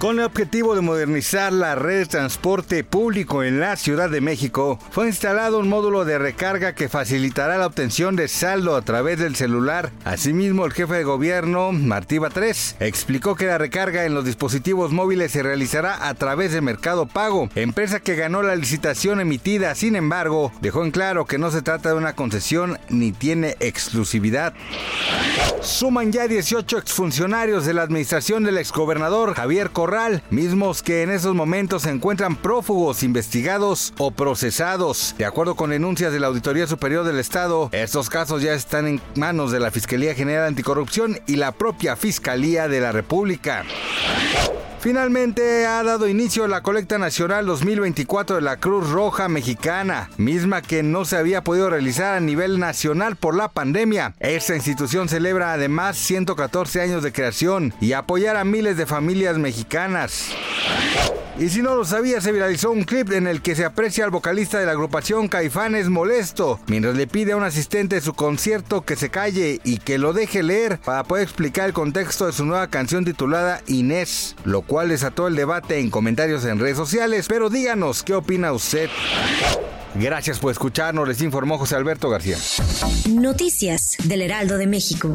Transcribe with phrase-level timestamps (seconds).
[0.00, 4.78] Con el objetivo de modernizar la red de transporte público en la Ciudad de México,
[4.92, 9.36] fue instalado un módulo de recarga que facilitará la obtención de saldo a través del
[9.36, 9.90] celular.
[10.06, 15.32] Asimismo, el jefe de gobierno, Martí Batres, explicó que la recarga en los dispositivos móviles
[15.32, 19.74] se realizará a través de Mercado Pago, empresa que ganó la licitación emitida.
[19.74, 24.54] Sin embargo, dejó en claro que no se trata de una concesión ni tiene exclusividad.
[25.60, 29.89] Suman ya 18 exfuncionarios de la administración del exgobernador Javier Correa
[30.30, 35.14] mismos que en esos momentos se encuentran prófugos, investigados o procesados.
[35.18, 39.00] De acuerdo con denuncias de la Auditoría Superior del Estado, estos casos ya están en
[39.16, 43.64] manos de la Fiscalía General Anticorrupción y la propia Fiscalía de la República.
[44.80, 50.82] Finalmente ha dado inicio la colecta nacional 2024 de la Cruz Roja Mexicana, misma que
[50.82, 54.14] no se había podido realizar a nivel nacional por la pandemia.
[54.20, 60.30] Esta institución celebra además 114 años de creación y apoyar a miles de familias mexicanas.
[61.40, 64.10] Y si no lo sabía, se viralizó un clip en el que se aprecia al
[64.10, 68.82] vocalista de la agrupación Caifanes molesto, mientras le pide a un asistente de su concierto
[68.82, 72.44] que se calle y que lo deje leer para poder explicar el contexto de su
[72.44, 77.48] nueva canción titulada Inés, lo cual desató el debate en comentarios en redes sociales, pero
[77.48, 78.90] díganos qué opina usted.
[79.94, 82.36] Gracias por escucharnos, les informó José Alberto García.
[83.08, 85.14] Noticias del Heraldo de México.